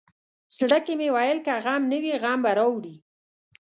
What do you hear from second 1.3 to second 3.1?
که غم نه وي غم به راوړي.